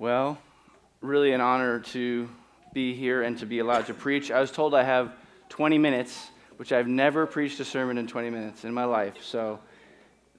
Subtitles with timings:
[0.00, 0.38] Well,
[1.02, 2.26] really an honor to
[2.72, 4.30] be here and to be allowed to preach.
[4.30, 5.12] I was told I have
[5.50, 9.22] 20 minutes, which I've never preached a sermon in 20 minutes in my life.
[9.22, 9.60] So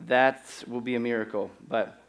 [0.07, 1.51] that will be a miracle.
[1.67, 2.03] But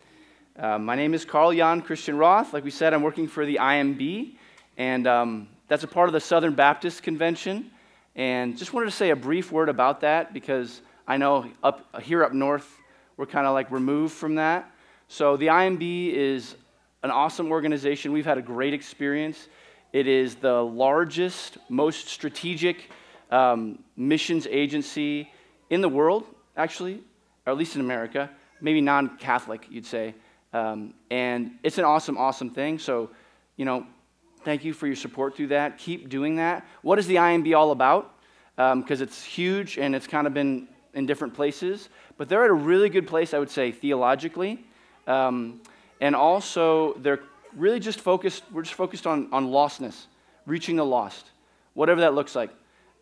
[0.59, 2.55] uh, my name is Carl Jan Christian Roth.
[2.55, 4.33] Like we said, I'm working for the IMB,
[4.79, 7.71] and um, that's a part of the Southern Baptist Convention.
[8.17, 12.25] And just wanted to say a brief word about that because I know up here
[12.25, 12.79] up north,
[13.19, 14.71] we're kind of like removed from that.
[15.09, 16.57] So the IMB is
[17.03, 18.13] an awesome organization.
[18.13, 19.49] We've had a great experience.
[19.93, 22.91] It is the largest, most strategic
[23.31, 25.31] um, missions agency
[25.71, 26.25] in the world,
[26.57, 27.03] actually,
[27.47, 30.15] or at least in America, maybe non Catholic, you'd say.
[30.53, 32.79] Um, and it's an awesome, awesome thing.
[32.79, 33.11] So,
[33.57, 33.87] you know,
[34.45, 35.79] thank you for your support through that.
[35.79, 36.67] Keep doing that.
[36.83, 38.15] What is the IMB all about?
[38.57, 41.89] Because um, it's huge and it's kind of been in different places.
[42.19, 44.65] But they're at a really good place, I would say, theologically.
[45.07, 45.63] Um,
[46.03, 47.21] and also, they're
[47.57, 50.07] really just focused, we're just focused on, on lostness,
[50.47, 51.31] reaching the lost,
[51.75, 52.51] whatever that looks like.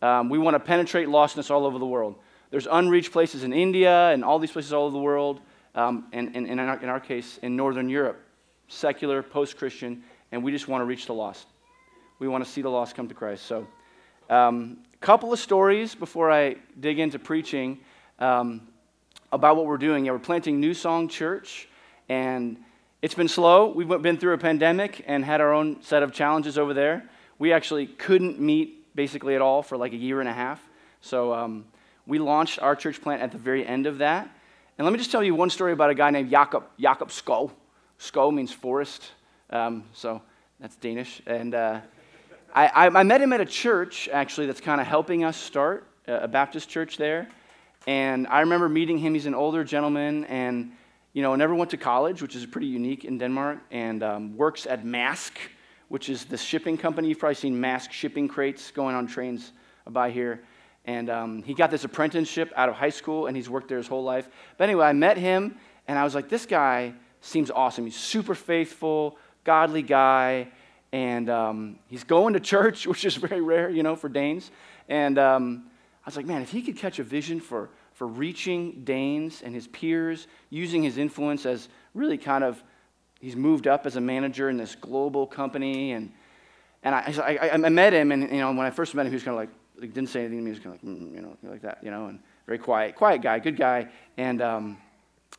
[0.03, 2.13] Um, we want to penetrate lostness all over the world.
[2.51, 5.41] There's unreached places in India and all these places all over the world,
[5.73, 8.21] um, and, and, and in, our, in our case, in Northern Europe,
[8.67, 11.47] secular, post Christian, and we just want to reach the lost.
[12.19, 13.47] We want to see the lost come to Christ.
[13.47, 13.65] So,
[14.29, 17.79] a um, couple of stories before I dig into preaching
[18.19, 18.67] um,
[19.31, 20.05] about what we're doing.
[20.05, 21.67] Yeah, we're planting New Song Church,
[22.07, 22.57] and
[23.01, 23.67] it's been slow.
[23.67, 27.09] We've been through a pandemic and had our own set of challenges over there.
[27.39, 30.61] We actually couldn't meet basically at all for like a year and a half.
[31.01, 31.65] So um,
[32.05, 34.29] we launched our church plant at the very end of that.
[34.77, 37.51] And let me just tell you one story about a guy named Jakob, Jakob Skov.
[37.99, 39.11] Skov means forest,
[39.49, 40.21] um, so
[40.59, 41.21] that's Danish.
[41.25, 41.81] And uh,
[42.53, 46.27] I, I, met him at a church, actually, that's kind of helping us start a
[46.27, 47.27] Baptist church there.
[47.87, 49.13] And I remember meeting him.
[49.13, 50.71] He's an older gentleman, and
[51.13, 54.65] you know, never went to college, which is pretty unique in Denmark, and um, works
[54.65, 55.33] at Maersk,
[55.89, 57.09] which is the shipping company.
[57.09, 59.51] You've probably seen Maersk shipping crates going on trains
[59.89, 60.43] by here.
[60.85, 63.87] And um, he got this apprenticeship out of high school, and he's worked there his
[63.87, 64.29] whole life.
[64.57, 65.57] But anyway, I met him,
[65.87, 67.83] and I was like, this guy seems awesome.
[67.83, 70.47] He's super faithful, godly guy,
[70.93, 74.49] and um, he's going to church, which is very rare, you know, for Danes.
[74.87, 75.65] And um,
[76.05, 77.69] I was like, man, if he could catch a vision for
[78.01, 82.63] for reaching Danes and his peers, using his influence as really kind of,
[83.19, 85.91] he's moved up as a manager in this global company.
[85.91, 86.11] And,
[86.81, 89.17] and I, I, I met him, and you know, when I first met him, he
[89.17, 90.49] was kind of like, like didn't say anything to me.
[90.49, 92.17] He was kind of like, mm, you know, like that, you know, and
[92.47, 93.87] very quiet, quiet guy, good guy.
[94.17, 94.79] And um,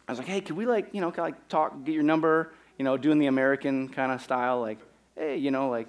[0.07, 2.05] I was like, hey, could we like, you know, kind of like talk, get your
[2.05, 4.79] number, you know, doing the American kind of style, like,
[5.17, 5.89] hey, you know, like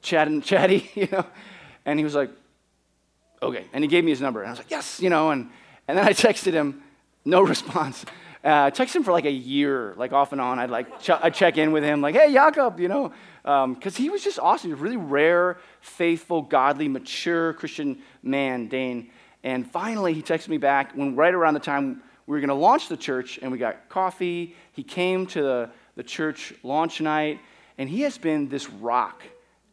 [0.00, 1.24] chatting, chatty, you know.
[1.84, 2.30] And he was like,
[3.40, 3.66] okay.
[3.72, 5.48] And he gave me his number, and I was like, yes, you know, and
[5.92, 6.82] and then I texted him,
[7.26, 8.06] no response.
[8.42, 10.58] Uh, I texted him for like a year, like off and on.
[10.58, 14.02] I'd like ch- I'd check in with him, like, hey, Jakob, you know, because um,
[14.02, 14.70] he was just awesome.
[14.70, 19.10] He was a really rare, faithful, godly, mature Christian man, Dane.
[19.44, 22.54] And finally, he texted me back when right around the time we were going to
[22.54, 24.56] launch the church, and we got coffee.
[24.72, 27.38] He came to the, the church launch night,
[27.76, 29.22] and he has been this rock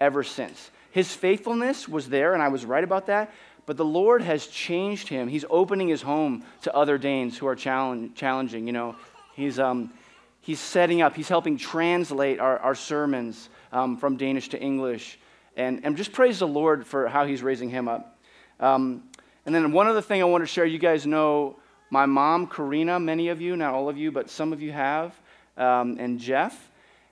[0.02, 0.70] ever since.
[0.92, 3.32] His faithfulness was there, and I was right about that.
[3.66, 5.28] But the Lord has changed him.
[5.28, 8.66] He's opening his home to other Danes who are challenging.
[8.66, 8.96] You know,
[9.36, 9.94] he's, um,
[10.42, 15.20] he's setting up, he's helping translate our, our sermons um, from Danish to English.
[15.56, 18.18] And, and just praise the Lord for how he's raising him up.
[18.60, 19.04] Um,
[19.46, 21.58] and then one other thing I want to share you guys know
[21.92, 25.20] my mom, Karina, many of you, not all of you, but some of you have,
[25.58, 26.69] um, and Jeff.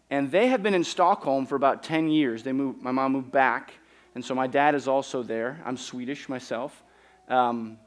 [0.10, 2.44] And they have been in Stockholm for about 10 years.
[2.44, 3.74] They moved, my mom moved back
[4.18, 5.62] and so my dad is also there.
[5.64, 6.84] I'm Swedish myself.
[7.28, 7.78] Um,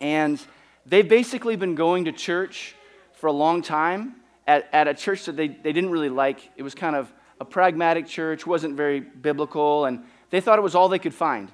[0.00, 0.44] and
[0.86, 2.74] they've basically been going to church
[3.12, 6.40] for a long time at, at a church that they, they didn't really like.
[6.56, 10.74] It was kind of a pragmatic church, wasn't very biblical, and they thought it was
[10.74, 11.48] all they could find.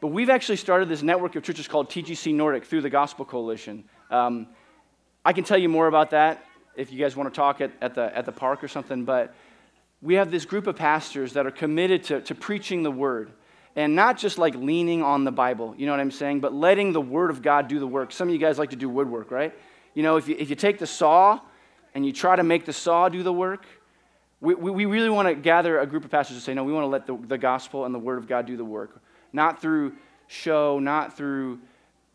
[0.00, 3.84] But we've actually started this network of churches called TGC Nordic through the Gospel Coalition.
[4.10, 4.46] Um,
[5.22, 6.42] I can tell you more about that
[6.76, 9.34] if you guys want to talk at, at, the, at the park or something, but
[10.02, 13.32] we have this group of pastors that are committed to, to preaching the word
[13.76, 16.92] and not just like leaning on the Bible, you know what I'm saying, but letting
[16.92, 18.12] the word of God do the work.
[18.12, 19.52] Some of you guys like to do woodwork, right?
[19.94, 21.40] You know, if you, if you take the saw
[21.94, 23.64] and you try to make the saw do the work,
[24.40, 26.72] we, we, we really want to gather a group of pastors to say, no, we
[26.72, 29.00] want to let the, the gospel and the word of God do the work.
[29.32, 29.94] Not through
[30.26, 31.58] show, not through,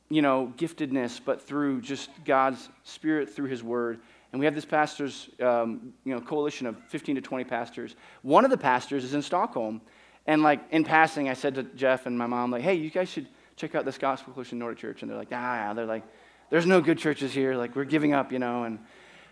[0.09, 4.00] you know, giftedness, but through just God's spirit through his word.
[4.31, 7.95] And we have this pastor's, um, you know, coalition of 15 to 20 pastors.
[8.21, 9.81] One of the pastors is in Stockholm.
[10.27, 13.09] And like in passing, I said to Jeff and my mom, like, hey, you guys
[13.09, 15.01] should check out this Gospel Coalition Nordic Church.
[15.01, 16.03] And they're like, ah, they're like,
[16.49, 17.55] there's no good churches here.
[17.55, 18.63] Like, we're giving up, you know.
[18.63, 18.79] And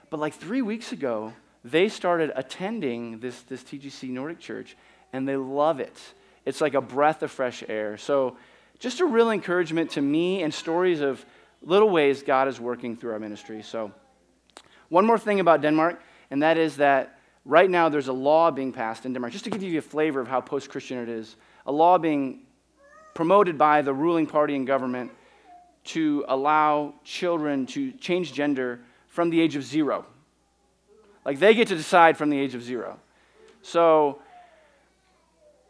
[0.10, 1.34] but like three weeks ago,
[1.64, 4.78] they started attending this, this TGC Nordic Church,
[5.14, 6.00] and they love it.
[6.46, 7.98] It's like a breath of fresh air.
[7.98, 8.38] So,
[8.80, 11.26] just a real encouragement to me and stories of
[11.62, 13.64] little ways God is working through our ministry.
[13.64, 13.92] So,
[14.90, 16.02] one more thing about Denmark,
[16.32, 19.50] and that is that right now there's a law being passed in Denmark, just to
[19.50, 21.36] give you a flavor of how post Christian it is,
[21.66, 22.42] a law being
[23.14, 25.12] promoted by the ruling party and government
[25.84, 30.06] to allow children to change gender from the age of zero.
[31.26, 33.00] Like they get to decide from the age of zero.
[33.62, 34.22] So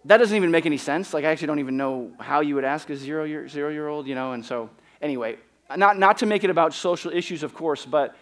[0.06, 1.14] that doesn't even make any sense.
[1.14, 3.88] Like I actually don't even know how you would ask a zero year, zero year
[3.88, 4.34] old, you know.
[4.34, 4.70] And so
[5.02, 5.38] anyway,
[5.76, 8.16] not, not to make it about social issues, of course, but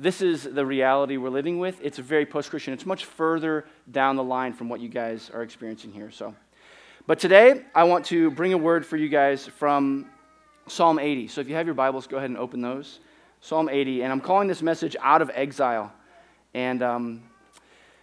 [0.00, 1.78] this is the reality we're living with.
[1.82, 2.72] It's very post Christian.
[2.72, 6.10] It's much further down the line from what you guys are experiencing here.
[6.10, 6.34] So.
[7.06, 10.06] But today, I want to bring a word for you guys from
[10.68, 11.28] Psalm 80.
[11.28, 13.00] So if you have your Bibles, go ahead and open those.
[13.42, 14.02] Psalm 80.
[14.02, 15.92] And I'm calling this message Out of Exile.
[16.54, 17.22] And um,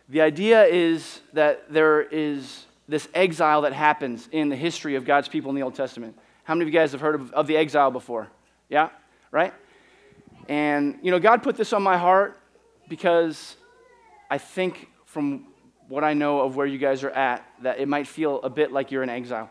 [0.08, 5.28] the idea is that there is this exile that happens in the history of God's
[5.28, 6.16] people in the Old Testament.
[6.44, 8.28] How many of you guys have heard of, of the exile before?
[8.70, 8.90] Yeah?
[9.32, 9.54] Right?
[10.48, 12.40] And, you know, God put this on my heart
[12.88, 13.56] because
[14.30, 15.48] I think from
[15.88, 18.72] what I know of where you guys are at, that it might feel a bit
[18.72, 19.50] like you're in exile.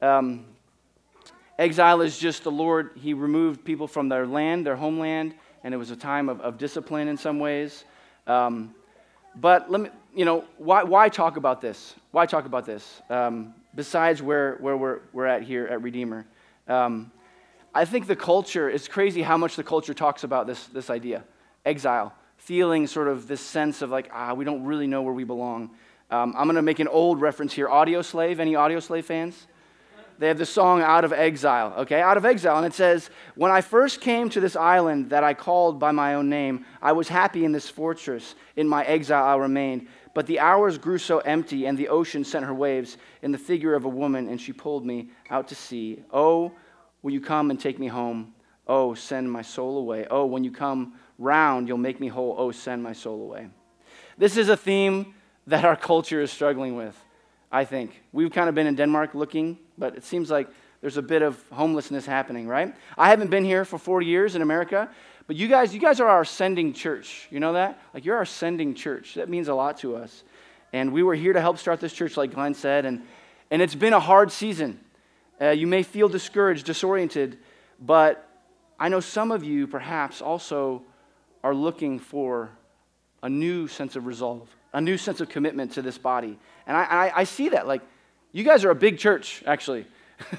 [0.00, 0.46] Um,
[1.58, 5.76] exile is just the Lord, He removed people from their land, their homeland, and it
[5.76, 7.84] was a time of, of discipline in some ways.
[8.26, 8.74] Um,
[9.36, 11.94] but let me, you know, why, why talk about this?
[12.12, 13.02] Why talk about this?
[13.10, 16.26] Um, besides where, where we're, we're at here at Redeemer.
[16.68, 17.10] Um,
[17.74, 21.24] I think the culture, it's crazy how much the culture talks about this, this idea
[21.64, 25.24] exile feeling sort of this sense of like, ah, we don't really know where we
[25.24, 25.70] belong.
[26.10, 27.68] Um, I'm going to make an old reference here.
[27.68, 29.46] Audioslave, any Audioslave fans?
[30.18, 32.00] They have the song Out of Exile, okay?
[32.00, 32.58] Out of Exile.
[32.58, 36.14] And it says, When I first came to this island that I called by my
[36.14, 38.34] own name, I was happy in this fortress.
[38.54, 39.88] In my exile I remained.
[40.14, 43.74] But the hours grew so empty, and the ocean sent her waves in the figure
[43.74, 46.04] of a woman, and she pulled me out to sea.
[46.12, 46.52] Oh,
[47.04, 48.34] will you come and take me home?
[48.66, 50.06] Oh, send my soul away.
[50.10, 52.34] Oh, when you come, round, you'll make me whole.
[52.36, 53.48] Oh, send my soul away.
[54.16, 55.14] This is a theme
[55.46, 56.98] that our culture is struggling with,
[57.52, 58.02] I think.
[58.10, 60.48] We've kind of been in Denmark looking, but it seems like
[60.80, 62.74] there's a bit of homelessness happening, right?
[62.96, 64.88] I haven't been here for four years in America,
[65.26, 67.28] but you guys, you guys are our sending church.
[67.30, 67.78] You know that?
[67.92, 69.14] Like you're our sending church.
[69.14, 70.24] That means a lot to us.
[70.72, 73.02] And we were here to help start this church, like Glenn said, and,
[73.50, 74.80] and it's been a hard season.
[75.40, 77.38] Uh, you may feel discouraged, disoriented,
[77.80, 78.28] but
[78.78, 80.82] I know some of you perhaps also
[81.42, 82.50] are looking for
[83.22, 86.38] a new sense of resolve, a new sense of commitment to this body.
[86.66, 87.66] And I, I, I see that.
[87.66, 87.82] Like,
[88.32, 89.86] you guys are a big church, actually.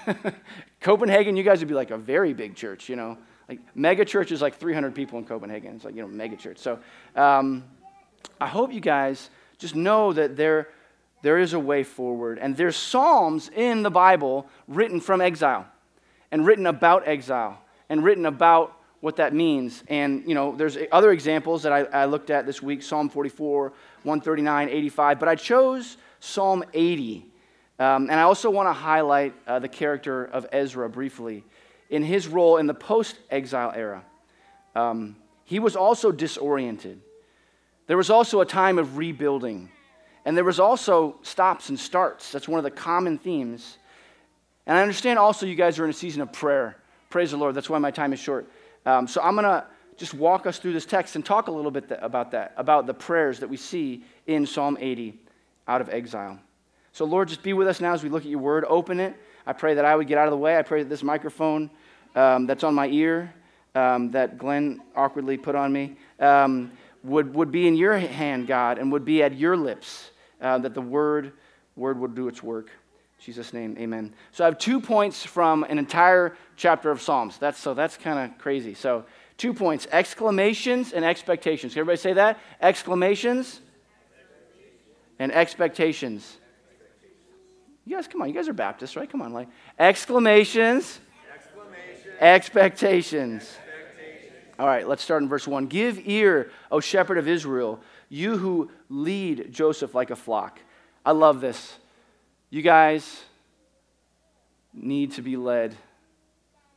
[0.82, 3.18] Copenhagen, you guys would be like a very big church, you know.
[3.48, 5.76] Like, mega church is like 300 people in Copenhagen.
[5.76, 6.58] It's like, you know, mega church.
[6.58, 6.80] So
[7.16, 7.64] um,
[8.40, 10.70] I hope you guys just know that there,
[11.26, 12.38] there is a way forward.
[12.38, 15.66] And there's Psalms in the Bible written from exile
[16.32, 19.84] and written about exile and written about what that means.
[19.88, 23.70] And, you know, there's other examples that I, I looked at this week Psalm 44,
[24.04, 25.20] 139, 85.
[25.20, 27.26] But I chose Psalm 80.
[27.80, 31.44] Um, and I also want to highlight uh, the character of Ezra briefly
[31.90, 34.06] in his role in the post exile era.
[34.76, 37.02] Um, he was also disoriented.
[37.88, 39.72] There was also a time of rebuilding.
[40.26, 42.32] And there was also stops and starts.
[42.32, 43.78] That's one of the common themes.
[44.66, 46.78] And I understand also you guys are in a season of prayer.
[47.10, 47.56] Praise the Lord.
[47.56, 48.50] That's why my time is short.
[48.86, 49.66] Um, so I'm going to
[49.98, 52.88] just walk us through this text and talk a little bit th- about that, about
[52.88, 55.18] the prayers that we see in Psalm 80
[55.68, 56.40] out of exile.
[56.92, 58.66] So, Lord, just be with us now as we look at your word.
[58.68, 59.16] Open it.
[59.46, 60.58] I pray that I would get out of the way.
[60.58, 61.70] I pray that this microphone
[62.16, 63.34] um, that's on my ear,
[63.76, 66.72] um, that Glenn awkwardly put on me, um,
[67.04, 70.12] would, would be in your hand, God, and would be at your lips,
[70.42, 71.34] uh, that the word,
[71.76, 72.70] word would do its work.
[73.20, 74.14] Jesus' name, amen.
[74.32, 77.38] So I have two points from an entire chapter of Psalms.
[77.38, 78.74] That's, so that's kind of crazy.
[78.74, 79.06] So
[79.38, 81.74] two points exclamations and expectations.
[81.74, 82.38] Can everybody say that?
[82.62, 83.62] Exclamations
[85.18, 86.38] and expectations.
[87.86, 88.28] You guys, come on.
[88.28, 89.10] You guys are Baptists, right?
[89.10, 89.34] Come on.
[89.34, 89.48] Like
[89.80, 91.00] exclamations,
[92.20, 93.44] expectations.
[93.44, 93.58] expectations.
[94.58, 95.68] All right, let's start in verse 1.
[95.68, 100.60] Give ear, O shepherd of Israel, you who lead Joseph like a flock.
[101.06, 101.78] I love this.
[102.50, 103.24] You guys
[104.74, 105.76] need to be led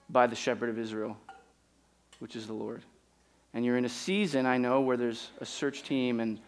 [0.09, 1.17] by the shepherd of Israel,
[2.19, 2.83] which is the Lord.
[3.55, 6.39] And you're in a season, I know, where there's a search team and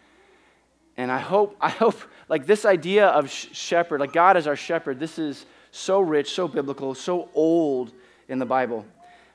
[0.97, 4.99] and I hope, I hope, like this idea of shepherd, like God is our shepherd,
[4.99, 7.91] this is so rich, so biblical, so old
[8.27, 8.85] in the Bible.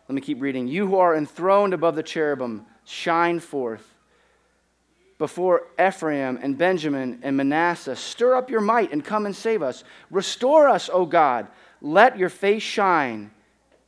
[0.08, 0.68] Let me keep reading.
[0.68, 3.95] You who are enthroned above the cherubim, shine forth.
[5.18, 7.96] Before Ephraim and Benjamin and Manasseh.
[7.96, 9.84] Stir up your might and come and save us.
[10.10, 11.46] Restore us, O God.
[11.80, 13.30] Let your face shine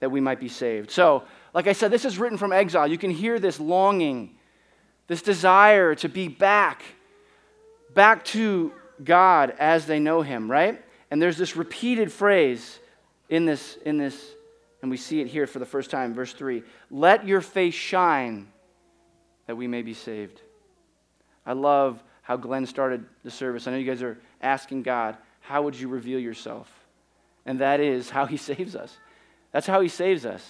[0.00, 0.90] that we might be saved.
[0.90, 2.87] So, like I said, this is written from exile.
[2.87, 4.37] You can hear this longing,
[5.06, 6.82] this desire to be back,
[7.94, 10.82] back to God as they know Him, right?
[11.11, 12.78] And there's this repeated phrase
[13.28, 14.32] in this, in this,
[14.82, 18.49] and we see it here for the first time, verse 3 Let your face shine
[19.47, 20.42] that we may be saved.
[21.48, 23.66] I love how Glenn started the service.
[23.66, 26.70] I know you guys are asking God, how would you reveal yourself?
[27.46, 28.94] And that is how he saves us.
[29.50, 30.46] That's how he saves us.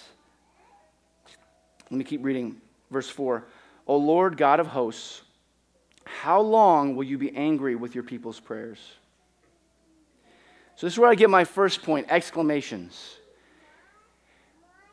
[1.89, 2.57] Let me keep reading
[2.91, 3.45] verse 4.
[3.87, 5.21] O Lord God of hosts,
[6.03, 8.79] how long will you be angry with your people's prayers?
[10.75, 13.15] So, this is where I get my first point exclamations.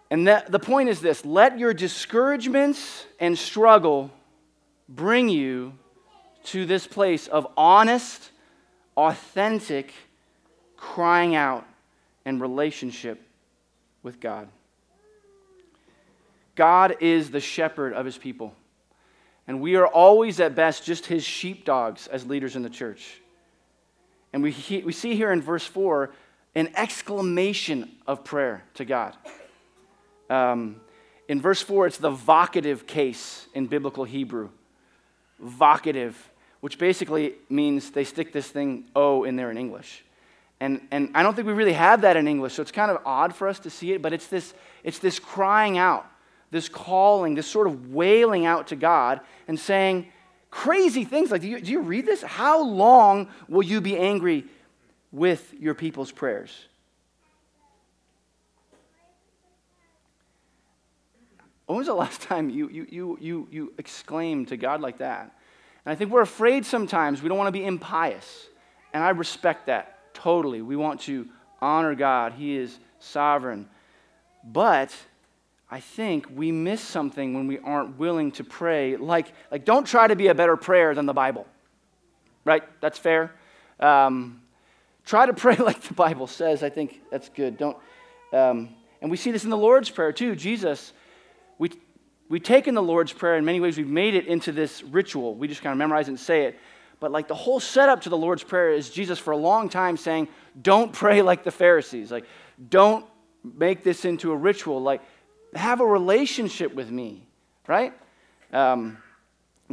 [0.08, 4.12] And that, the point is this let your discouragements and struggle
[4.88, 5.72] bring you
[6.46, 8.30] to this place of honest,
[8.96, 9.92] authentic
[10.76, 11.66] crying out
[12.24, 13.22] and relationship
[14.02, 14.48] with God.
[16.54, 18.54] God is the shepherd of his people.
[19.46, 23.20] And we are always, at best, just his sheepdogs as leaders in the church.
[24.32, 26.12] And we, he, we see here in verse 4
[26.54, 29.14] an exclamation of prayer to God.
[30.30, 30.80] Um,
[31.28, 34.48] in verse 4, it's the vocative case in biblical Hebrew.
[35.42, 36.14] Vocative,
[36.60, 40.04] which basically means they stick this thing O in there in English.
[40.58, 42.98] And, and I don't think we really have that in English, so it's kind of
[43.04, 46.06] odd for us to see it, but it's this, it's this crying out,
[46.50, 50.06] this calling, this sort of wailing out to God and saying
[50.50, 52.22] crazy things like, do you, do you read this?
[52.22, 54.44] How long will you be angry
[55.12, 56.50] with your people's prayers?
[61.66, 65.35] When was the last time you, you, you, you, you exclaimed to God like that?
[65.86, 67.22] And I think we're afraid sometimes.
[67.22, 68.48] We don't want to be impious.
[68.92, 70.60] And I respect that totally.
[70.60, 71.28] We want to
[71.62, 73.68] honor God, He is sovereign.
[74.44, 74.94] But
[75.70, 78.96] I think we miss something when we aren't willing to pray.
[78.96, 81.46] Like, like don't try to be a better prayer than the Bible.
[82.44, 82.64] Right?
[82.80, 83.32] That's fair.
[83.78, 84.42] Um,
[85.04, 86.64] try to pray like the Bible says.
[86.64, 87.56] I think that's good.
[87.56, 87.76] Don't.
[88.32, 90.34] Um, and we see this in the Lord's Prayer too.
[90.34, 90.92] Jesus
[92.28, 95.34] we've taken the Lord's Prayer in many ways, we've made it into this ritual.
[95.34, 96.58] We just kind of memorize it and say it.
[96.98, 99.96] But like the whole setup to the Lord's Prayer is Jesus for a long time
[99.96, 100.28] saying,
[100.60, 102.10] don't pray like the Pharisees.
[102.10, 102.24] Like,
[102.70, 103.04] don't
[103.42, 104.82] make this into a ritual.
[104.82, 105.02] Like,
[105.54, 107.26] have a relationship with me,
[107.66, 107.92] right?
[108.52, 108.98] Um,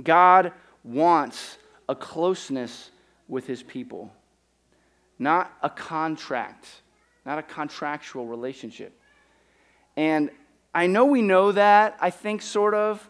[0.01, 0.51] God
[0.83, 1.57] wants
[1.87, 2.91] a closeness
[3.27, 4.11] with his people,
[5.17, 6.67] not a contract,
[7.25, 8.99] not a contractual relationship.
[9.95, 10.29] And
[10.73, 13.07] I know we know that, I think, sort of,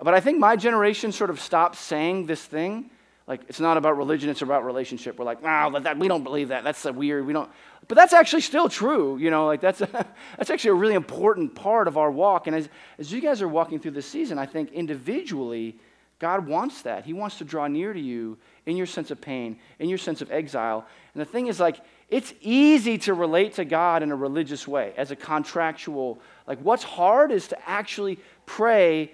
[0.00, 2.90] but I think my generation sort of stopped saying this thing.
[3.26, 5.18] Like, it's not about religion, it's about relationship.
[5.18, 6.62] We're like, wow, oh, we don't believe that.
[6.62, 7.26] That's weird.
[7.26, 7.50] We don't.
[7.88, 9.16] But that's actually still true.
[9.16, 9.86] You know, like that's, a,
[10.36, 12.46] that's actually a really important part of our walk.
[12.46, 12.68] And as,
[12.98, 15.78] as you guys are walking through this season, I think individually,
[16.18, 17.04] God wants that.
[17.04, 20.20] He wants to draw near to you in your sense of pain, in your sense
[20.20, 20.86] of exile.
[21.14, 21.80] And the thing is, like,
[22.10, 26.20] it's easy to relate to God in a religious way, as a contractual.
[26.46, 29.12] Like, what's hard is to actually pray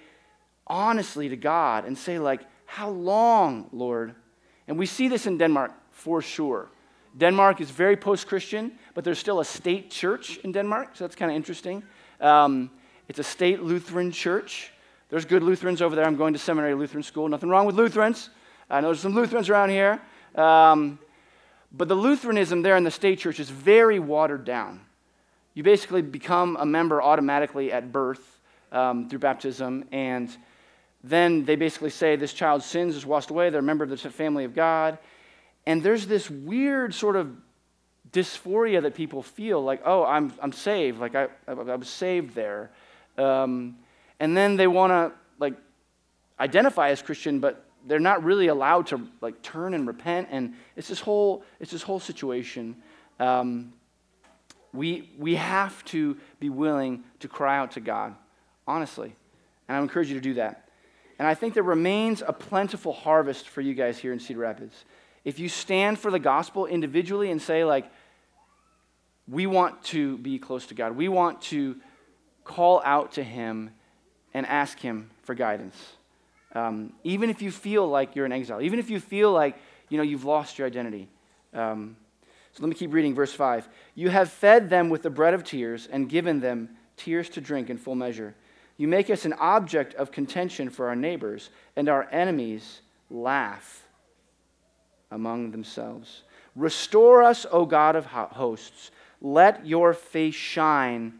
[0.67, 4.15] honestly to God and say, like, how long, Lord?
[4.69, 6.69] And we see this in Denmark for sure.
[7.19, 11.17] Denmark is very post Christian, but there's still a state church in Denmark, so that's
[11.17, 11.83] kind of interesting.
[12.21, 12.71] Um,
[13.09, 14.73] it's a state Lutheran church.
[15.09, 16.05] There's good Lutherans over there.
[16.05, 17.29] I'm going to seminary Lutheran school.
[17.29, 18.31] Nothing wrong with Lutherans.
[18.69, 20.01] I know there's some Lutherans around here.
[20.37, 21.01] Um,
[21.73, 24.81] but the Lutheranism there in the state church is very watered down.
[25.61, 28.41] You basically become a member automatically at birth
[28.73, 30.35] um, through baptism, and
[31.05, 33.51] then they basically say this child's sins is washed away.
[33.51, 34.97] They're a member of the family of God.
[35.67, 37.37] And there's this weird sort of
[38.11, 40.99] dysphoria that people feel like, oh, I'm, I'm saved.
[40.99, 42.71] Like, I, I, I was saved there.
[43.19, 43.77] Um,
[44.19, 45.57] and then they want to, like,
[46.39, 50.29] identify as Christian, but they're not really allowed to, like, turn and repent.
[50.31, 52.77] And it's this whole, it's this whole situation.
[53.19, 53.75] Um,
[54.73, 58.15] we, we have to be willing to cry out to God,
[58.67, 59.15] honestly.
[59.69, 60.69] And I encourage you to do that.
[61.19, 64.85] And I think there remains a plentiful harvest for you guys here in Cedar Rapids.
[65.25, 67.91] If you stand for the gospel individually and say, like,
[69.29, 71.77] we want to be close to God, we want to
[72.45, 73.71] call out to Him
[74.33, 75.77] and ask Him for guidance.
[76.55, 79.57] Um, even if you feel like you're in exile, even if you feel like
[79.89, 81.09] you know you've lost your identity.
[81.53, 81.97] Um,
[82.53, 83.69] so let me keep reading verse 5.
[83.95, 87.71] You have fed them with the bread of tears and given them tears to drink
[87.71, 88.35] in full measure.
[88.77, 92.81] You make us an object of contention for our neighbors, and our enemies
[93.11, 93.87] laugh
[95.11, 96.23] among themselves.
[96.57, 98.91] Restore us, O God of hosts.
[99.21, 101.15] Let your face shine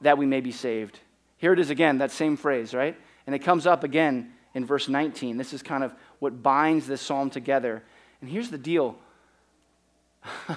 [0.00, 0.98] that we may be saved.
[1.36, 2.96] Here it is again, that same phrase, right?
[3.26, 5.36] And it comes up again in verse 19.
[5.36, 7.82] This is kind of what binds this psalm together.
[8.20, 8.96] And here's the deal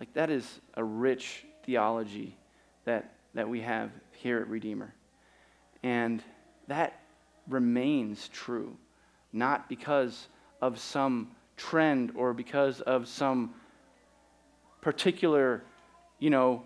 [0.00, 2.36] like, that is a rich theology
[2.84, 4.94] that, that we have here at Redeemer.
[5.82, 6.22] And
[6.68, 7.00] that
[7.48, 8.76] remains true,
[9.32, 10.28] not because
[10.60, 13.54] of some trend or because of some
[14.80, 15.62] particular,
[16.18, 16.64] you know,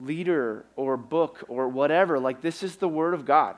[0.00, 2.18] leader or book or whatever.
[2.18, 3.56] Like, this is the Word of God.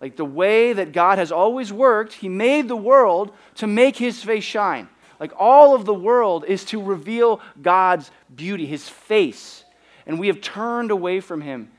[0.00, 4.22] Like, the way that God has always worked, He made the world to make His
[4.22, 4.88] face shine.
[5.20, 9.64] Like, all of the world is to reveal God's beauty, His face.
[10.06, 11.70] And we have turned away from Him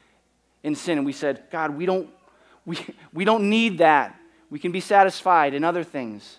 [0.63, 0.97] in sin.
[0.97, 2.09] And we said, God, we don't,
[2.65, 2.77] we,
[3.13, 4.19] we don't need that.
[4.49, 6.37] We can be satisfied in other things.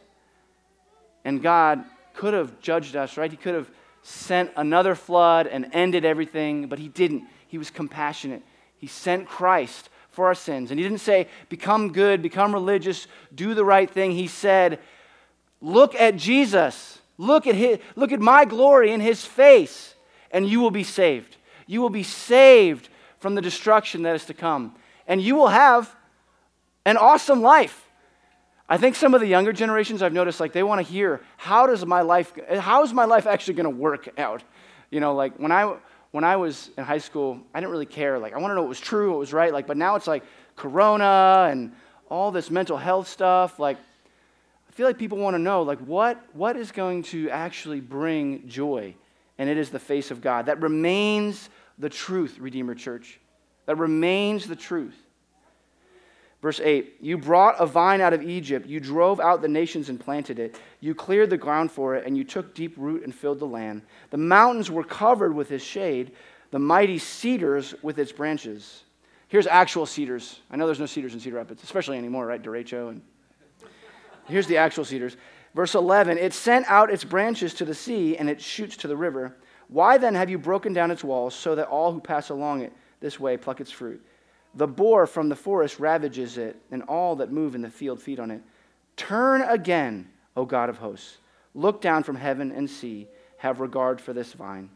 [1.24, 1.84] And God
[2.14, 3.30] could have judged us, right?
[3.30, 3.70] He could have
[4.02, 7.24] sent another flood and ended everything, but He didn't.
[7.48, 8.42] He was compassionate.
[8.78, 10.70] He sent Christ for our sins.
[10.70, 14.12] And He didn't say, become good, become religious, do the right thing.
[14.12, 14.78] He said,
[15.60, 16.98] look at Jesus.
[17.18, 19.94] Look at, his, look at my glory in His face,
[20.30, 21.36] and you will be saved.
[21.66, 22.88] You will be saved
[23.20, 24.74] from the destruction that is to come.
[25.08, 25.94] And you will have
[26.84, 27.88] an awesome life.
[28.68, 31.66] I think some of the younger generations I've noticed, like, they want to hear, how
[31.66, 34.42] does my life, how is my life actually going to work out?
[34.90, 35.76] You know, like, when I,
[36.10, 38.18] when I was in high school, I didn't really care.
[38.18, 39.52] Like, I want to know what was true, what was right.
[39.52, 41.72] Like, but now it's like Corona and
[42.10, 43.58] all this mental health stuff.
[43.58, 43.78] Like,
[44.76, 48.94] feel like people want to know, like, what, what is going to actually bring joy?
[49.38, 50.46] And it is the face of God.
[50.46, 53.18] That remains the truth, Redeemer Church.
[53.64, 54.94] That remains the truth.
[56.42, 58.66] Verse 8 You brought a vine out of Egypt.
[58.66, 60.60] You drove out the nations and planted it.
[60.80, 63.80] You cleared the ground for it, and you took deep root and filled the land.
[64.10, 66.12] The mountains were covered with his shade,
[66.50, 68.84] the mighty cedars with its branches.
[69.28, 70.40] Here's actual cedars.
[70.50, 72.42] I know there's no cedars in Cedar Rapids, especially anymore, right?
[72.42, 72.90] Derecho.
[72.90, 73.00] And
[74.26, 75.16] here's the actual cedars.
[75.54, 78.96] Verse 11 It sent out its branches to the sea, and it shoots to the
[78.96, 79.36] river.
[79.68, 82.72] Why then have you broken down its walls so that all who pass along it
[83.00, 84.04] this way pluck its fruit?
[84.54, 88.20] The boar from the forest ravages it, and all that move in the field feed
[88.20, 88.42] on it.
[88.96, 91.18] Turn again, O God of hosts.
[91.54, 93.08] Look down from heaven and see.
[93.38, 94.70] Have regard for this vine.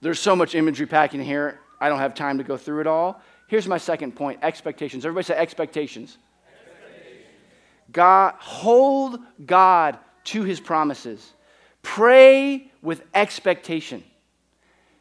[0.00, 1.60] There's so much imagery packing here.
[1.80, 3.22] I don't have time to go through it all.
[3.46, 5.06] Here's my second point expectations.
[5.06, 6.18] Everybody say expectations.
[7.92, 11.32] God, hold God to his promises.
[11.82, 14.02] Pray with expectation.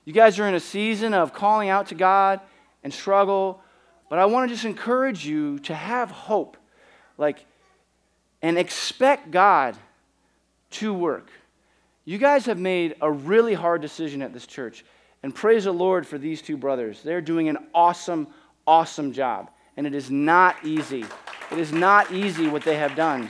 [0.06, 2.42] You guys are in a season of calling out to God
[2.84, 3.62] and struggle.
[4.10, 6.58] But I want to just encourage you to have hope,
[7.18, 7.46] like,
[8.42, 9.78] and expect God
[10.72, 11.32] to work.
[12.06, 14.84] You guys have made a really hard decision at this church.
[15.24, 17.02] And praise the Lord for these two brothers.
[17.02, 18.28] They're doing an awesome,
[18.68, 19.50] awesome job.
[19.78, 21.06] And it is not easy.
[21.52, 23.30] It is not easy what they have done.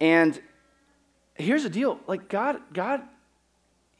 [0.00, 0.40] And
[1.34, 3.02] here's the deal like, God, God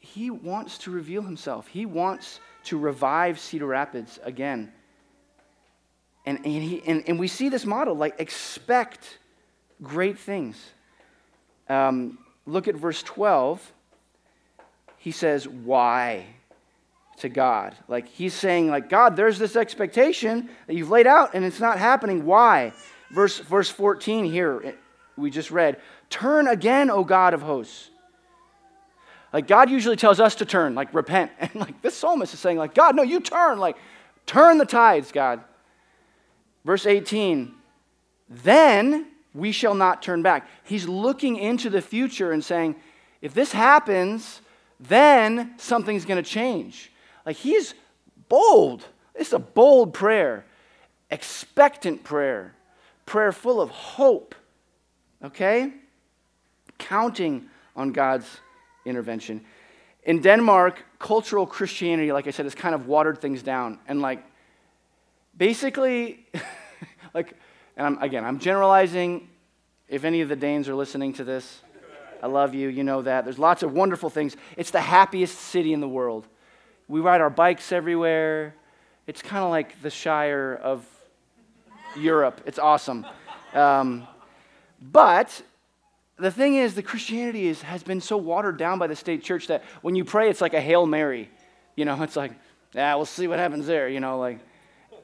[0.01, 1.67] he wants to reveal himself.
[1.67, 4.71] He wants to revive Cedar Rapids again.
[6.25, 9.19] And, and, he, and, and we see this model like, expect
[9.81, 10.57] great things.
[11.69, 13.73] Um, look at verse 12.
[14.97, 16.25] He says, Why?
[17.21, 17.75] To God.
[17.87, 21.79] Like he's saying, like, God, there's this expectation that you've laid out and it's not
[21.79, 22.25] happening.
[22.25, 22.73] Why?
[23.09, 24.75] Verse, verse 14 here,
[25.17, 27.89] we just read, Turn again, O God of hosts.
[29.31, 31.31] Like God usually tells us to turn, like repent.
[31.39, 33.77] And like this psalmist is saying, like, God, no, you turn, like,
[34.25, 35.41] turn the tides, God.
[36.65, 37.53] Verse 18,
[38.29, 40.47] then we shall not turn back.
[40.63, 42.75] He's looking into the future and saying,
[43.21, 44.41] if this happens,
[44.79, 46.90] then something's going to change.
[47.25, 47.73] Like he's
[48.29, 48.85] bold.
[49.15, 50.45] It's a bold prayer,
[51.09, 52.55] expectant prayer,
[53.05, 54.35] prayer full of hope,
[55.23, 55.73] okay?
[56.77, 58.27] Counting on God's
[58.85, 59.41] intervention.
[60.03, 63.79] In Denmark, cultural Christianity, like I said, has kind of watered things down.
[63.87, 64.23] And like,
[65.37, 66.25] basically,
[67.13, 67.33] like,
[67.77, 69.27] and I'm, again, I'm generalizing.
[69.87, 71.61] If any of the Danes are listening to this,
[72.23, 72.69] I love you.
[72.69, 73.25] You know that.
[73.25, 74.37] There's lots of wonderful things.
[74.55, 76.27] It's the happiest city in the world.
[76.91, 78.53] We ride our bikes everywhere.
[79.07, 80.85] It's kind of like the Shire of
[81.95, 82.41] Europe.
[82.45, 83.05] It's awesome.
[83.53, 84.05] Um,
[84.81, 85.41] but
[86.17, 89.47] the thing is, the Christianity is, has been so watered down by the state church
[89.47, 91.29] that when you pray, it's like a Hail Mary.
[91.77, 92.33] You know, it's like,
[92.73, 93.87] yeah, we'll see what happens there.
[93.87, 94.39] You know, like,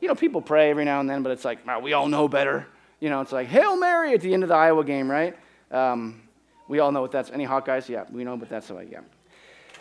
[0.02, 2.68] you know, people pray every now and then, but it's like, we all know better.
[3.00, 5.38] You know, it's like Hail Mary at the end of the Iowa game, right?
[5.72, 6.22] Um,
[6.68, 7.32] we all know what that's.
[7.32, 7.88] Any Hawkeyes?
[7.88, 9.00] Yeah, we know, but that's what, yeah.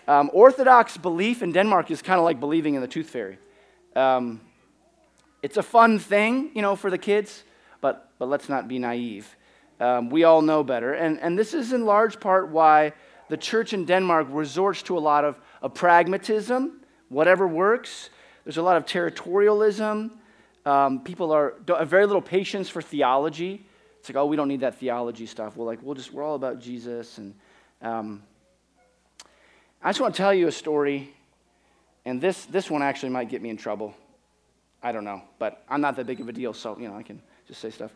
[0.09, 3.39] Um, Orthodox belief in Denmark is kind of like believing in the tooth fairy.
[3.97, 4.41] Um,
[5.43, 7.45] it's a fun thing, you know, for the kids,
[7.81, 9.37] but, but let's not be naive.
[9.81, 10.95] Um, we all know better.
[10.95, 12.93] And, and this is in large part why
[13.29, 18.11] the church in Denmark resorts to a lot of, of pragmatism, whatever works.
[18.45, 20.11] There's a lot of territorialism.
[20.65, 23.67] Um, people are have very little patience for theology.
[23.99, 25.57] It's like, oh, we don't need that theology stuff.
[25.57, 27.19] We're like, we'll just, we're all about Jesus.
[27.19, 27.35] And
[27.83, 28.23] um,
[29.87, 31.15] I just want to tell you a story,
[32.05, 33.95] and this, this one actually might get me in trouble.
[34.83, 37.05] I don't know, but I'm not that big of a deal, so, you know, I
[37.05, 37.93] can just say stuff.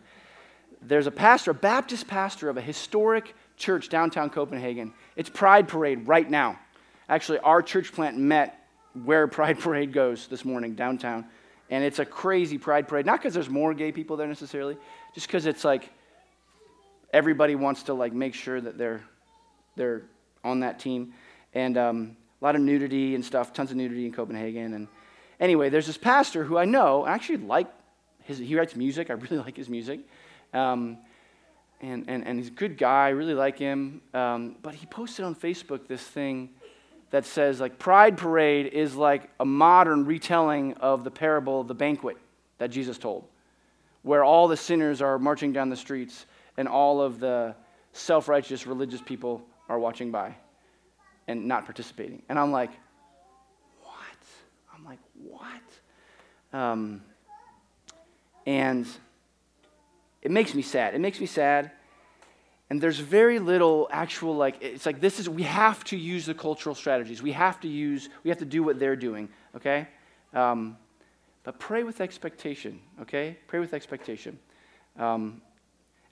[0.80, 4.94] There's a pastor, a Baptist pastor of a historic church downtown Copenhagen.
[5.16, 6.60] It's Pride Parade right now.
[7.08, 8.64] Actually, our church plant met
[9.04, 11.26] where Pride Parade goes this morning downtown.
[11.70, 13.04] And it's a crazy Pride Parade.
[13.04, 14.76] Not because there's more gay people there necessarily,
[15.12, 15.90] just because it's like
[17.12, 19.02] everybody wants to like make sure that they're
[19.74, 20.02] they're
[20.44, 21.12] on that team,
[21.54, 24.74] and um, a lot of nudity and stuff, tons of nudity in Copenhagen.
[24.74, 24.88] And
[25.38, 27.04] anyway, there's this pastor who I know.
[27.04, 27.68] I actually like
[28.24, 28.38] his.
[28.38, 29.10] He writes music.
[29.10, 30.00] I really like his music.
[30.52, 30.98] Um,
[31.80, 33.06] and, and, and he's a good guy.
[33.06, 34.02] I really like him.
[34.12, 36.50] Um, but he posted on Facebook this thing
[37.10, 41.74] that says like Pride Parade is like a modern retelling of the parable of the
[41.74, 42.16] banquet
[42.58, 43.24] that Jesus told,
[44.02, 47.54] where all the sinners are marching down the streets and all of the
[47.92, 50.34] self righteous religious people are watching by
[51.28, 52.22] and not participating.
[52.28, 52.70] And I'm like,
[53.82, 53.94] what?
[54.74, 56.58] I'm like, what?
[56.58, 57.02] Um,
[58.46, 58.86] and
[60.22, 60.94] it makes me sad.
[60.94, 61.70] It makes me sad.
[62.68, 66.34] And there's very little actual, like, it's like this is, we have to use the
[66.34, 67.20] cultural strategies.
[67.20, 69.88] We have to use, we have to do what they're doing, okay?
[70.32, 70.76] Um,
[71.42, 73.36] but pray with expectation, okay?
[73.48, 74.38] Pray with expectation.
[74.96, 75.42] Um,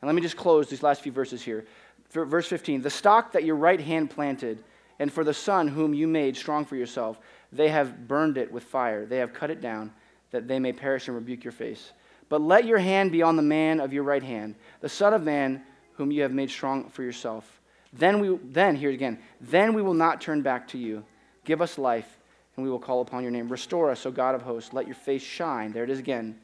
[0.01, 1.67] and let me just close these last few verses here.
[2.11, 4.65] Verse 15 The stock that your right hand planted,
[4.99, 7.19] and for the son whom you made strong for yourself,
[7.53, 9.07] they have burned it with fire.
[9.07, 9.93] They have cut it down,
[10.31, 11.93] that they may perish and rebuke your face.
[12.29, 15.23] But let your hand be on the man of your right hand, the Son of
[15.23, 15.63] Man
[15.95, 17.61] whom you have made strong for yourself.
[17.93, 21.05] Then we then here again, then we will not turn back to you.
[21.45, 22.19] Give us life,
[22.57, 23.49] and we will call upon your name.
[23.49, 24.75] Restore us, O God of hosts.
[24.75, 25.73] Let your face shine.
[25.73, 26.39] There it is again,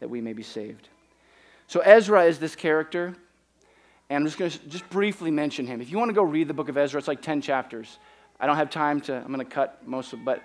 [0.00, 0.88] that we may be saved.
[1.68, 3.14] So Ezra is this character,
[4.10, 5.80] and I'm just going to just briefly mention him.
[5.80, 7.98] If you want to go read the book of Ezra, it's like 10 chapters.
[8.40, 10.42] I don't have time to, I'm going to cut most of it, but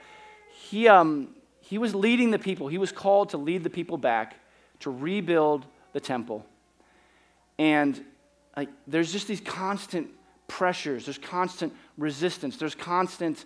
[0.70, 1.30] he, um,
[1.62, 2.68] he was leading the people.
[2.68, 4.36] He was called to lead the people back
[4.82, 6.46] to rebuild the temple.
[7.58, 8.04] And
[8.58, 10.10] like, there's just these constant
[10.48, 13.46] pressures, there's constant resistance, there's constant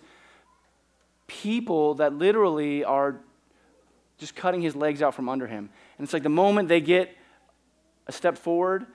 [1.26, 3.20] people that literally are
[4.18, 5.70] just cutting his legs out from under him.
[5.96, 7.16] And it's like the moment they get
[8.06, 8.86] a step forward,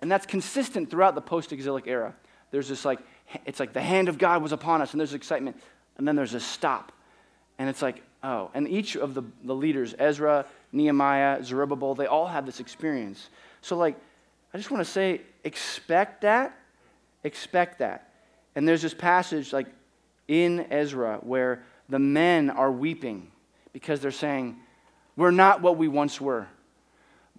[0.00, 2.14] and that's consistent throughout the post exilic era.
[2.50, 3.00] There's this like,
[3.44, 5.56] it's like the hand of God was upon us, and there's excitement,
[5.98, 6.92] and then there's a stop.
[7.58, 12.26] And it's like, oh, and each of the, the leaders, Ezra, Nehemiah, Zerubbabel, they all
[12.26, 13.30] have this experience.
[13.62, 13.96] So, like,
[14.52, 16.56] I just want to say, expect that.
[17.24, 18.10] Expect that.
[18.54, 19.66] And there's this passage, like,
[20.28, 23.30] in Ezra, where the men are weeping
[23.72, 24.56] because they're saying,
[25.16, 26.46] We're not what we once were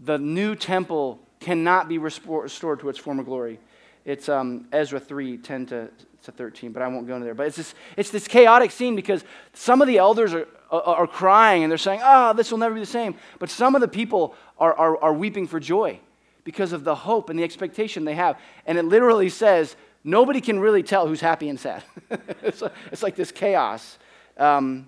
[0.01, 3.59] the new temple cannot be restored to its former glory.
[4.05, 5.89] It's um, Ezra 3 10 to,
[6.23, 7.33] to 13, but I won't go into there.
[7.33, 9.23] But it's this, it's this chaotic scene because
[9.53, 12.73] some of the elders are, are, crying and they're saying, Ah, oh, this will never
[12.73, 13.15] be the same.
[13.39, 15.99] But some of the people are, are, are weeping for joy
[16.45, 18.39] because of the hope and the expectation they have.
[18.65, 21.83] And it literally says, Nobody can really tell who's happy and sad.
[22.41, 23.97] it's, like, it's, like, this chaos.
[24.37, 24.87] Um,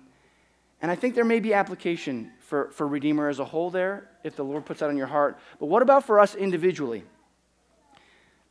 [0.80, 4.34] and I think there may be application for, for Redeemer as a whole there, if
[4.34, 5.38] the Lord puts that on your heart.
[5.60, 7.04] But what about for us individually?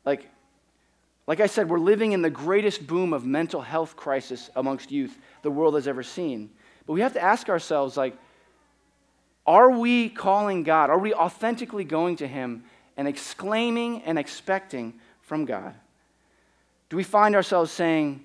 [0.06, 0.30] Like,
[1.28, 5.20] like I said, we're living in the greatest boom of mental health crisis amongst youth
[5.42, 6.50] the world has ever seen.
[6.88, 8.18] But we have to ask ourselves, like,
[9.46, 10.90] are we calling God?
[10.90, 12.64] Are we authentically going to Him
[12.96, 15.76] and exclaiming and expecting from God?
[16.88, 18.24] Do we find ourselves saying,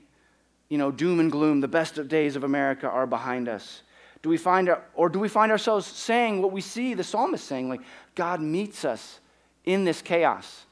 [0.69, 3.83] you know, doom and gloom, the best of days of America are behind us?
[4.25, 7.47] Do we find, our, or do we find ourselves saying what we see the psalmist
[7.47, 7.83] saying, like,
[8.15, 9.21] God meets us
[9.67, 10.65] in this chaos,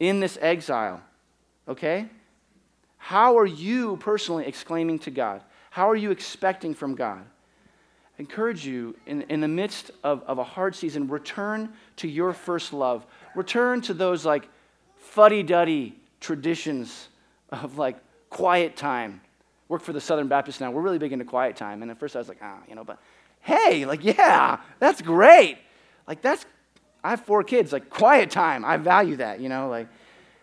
[0.00, 1.00] in this exile?
[1.68, 2.08] Okay?
[2.96, 5.44] How are you personally exclaiming to God?
[5.70, 7.20] How are you expecting from God?
[7.20, 12.32] I encourage you, in, in the midst of, of a hard season, return to your
[12.32, 13.06] first love.
[13.36, 14.48] Return to those like
[14.96, 17.10] fuddy duddy traditions
[17.50, 19.20] of like quiet time
[19.68, 20.70] work for the Southern Baptist now.
[20.70, 21.82] We're really big into quiet time.
[21.82, 22.98] And at first I was like, ah, you know, but
[23.40, 25.58] hey, like, yeah, that's great.
[26.06, 26.44] Like, that's,
[27.04, 28.64] I have four kids, like quiet time.
[28.64, 29.88] I value that, you know, like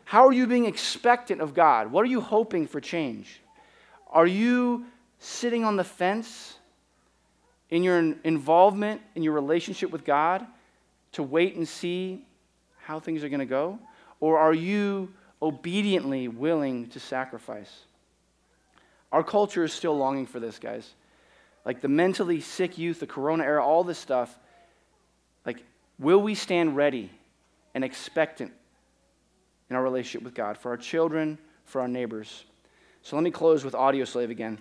[0.06, 1.92] how are you being expectant of God?
[1.92, 3.42] What are you hoping for change?
[4.12, 4.86] Are you
[5.20, 6.58] sitting on the fence
[7.72, 10.46] in your involvement in your relationship with God
[11.14, 12.24] to wait and see
[12.84, 13.80] how things are going to go?
[14.20, 15.12] Or are you
[15.42, 17.72] obediently willing to sacrifice?
[19.12, 20.90] Our culture is still longing for this, guys.
[21.66, 24.38] Like the mentally sick youth, the corona era, all this stuff.
[25.46, 25.64] Like,
[26.00, 27.10] will we stand ready
[27.74, 28.52] and expectant
[29.70, 32.44] in our relationship with God for our children, for our neighbors?
[33.02, 34.60] So let me close with Audioslave again.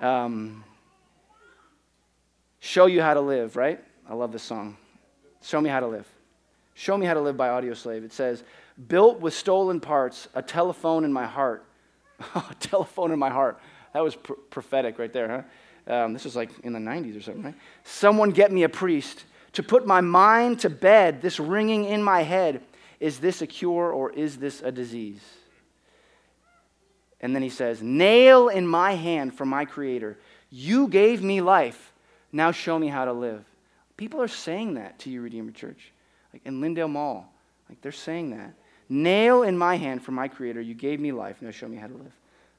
[0.00, 0.64] Um,
[2.60, 3.82] show you how to live, right?
[4.08, 4.76] I love this song.
[5.42, 6.06] Show me how to live.
[6.74, 8.04] Show me how to live by Audioslave.
[8.04, 8.44] It says,
[8.88, 11.64] built with stolen parts, a telephone in my heart.
[12.60, 13.58] telephone in my heart.
[13.92, 15.94] That was pr- prophetic right there, huh?
[15.94, 17.54] Um, this was like in the 90s or something, right?
[17.84, 22.22] Someone get me a priest to put my mind to bed, this ringing in my
[22.22, 22.62] head.
[23.00, 25.22] Is this a cure or is this a disease?
[27.20, 30.18] And then he says, Nail in my hand for my Creator.
[30.50, 31.92] You gave me life.
[32.32, 33.44] Now show me how to live.
[33.96, 35.92] People are saying that to you, Redeemer Church.
[36.32, 37.30] Like in Lindale Mall.
[37.68, 38.54] Like they're saying that.
[38.88, 40.60] Nail in my hand from my Creator.
[40.60, 41.40] You gave me life.
[41.40, 42.12] Now show me how to live.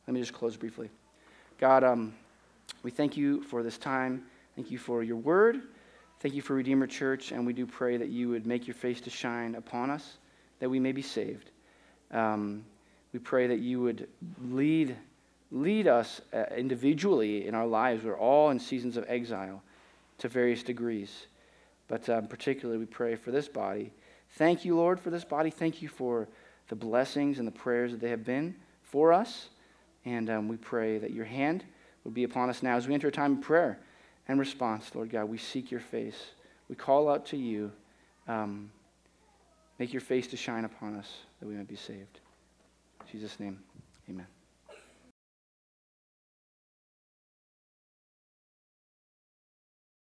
[0.08, 0.90] Let me just close briefly.
[1.60, 2.14] God, um,
[2.82, 4.24] we thank you for this time.
[4.56, 5.62] Thank you for your word.
[6.20, 7.32] Thank you for Redeemer Church.
[7.32, 10.18] And we do pray that you would make your face to shine upon us,
[10.60, 11.52] that we may be saved.
[12.12, 12.64] Um,
[13.12, 14.08] we pray that you would
[14.42, 14.96] lead,
[15.52, 18.04] lead us uh, individually in our lives.
[18.04, 19.62] We're all in seasons of exile
[20.20, 21.28] to various degrees.
[21.88, 23.92] But um, particularly, we pray for this body.
[24.34, 25.50] Thank you, Lord, for this body.
[25.50, 26.28] Thank you for
[26.70, 29.50] the blessings and the prayers that they have been for us.
[30.06, 31.64] And um, we pray that your hand
[32.04, 33.80] would be upon us now as we enter a time of prayer
[34.28, 35.26] and response, Lord God.
[35.26, 36.32] We seek your face.
[36.68, 37.72] We call out to you.
[38.28, 38.72] Um,
[39.80, 42.20] make your face to shine upon us that we might be saved.
[43.02, 43.60] In Jesus' name,
[44.10, 44.33] amen.